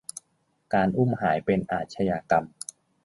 [0.73, 2.45] การอุ้มหายเป็นอาชญากรรม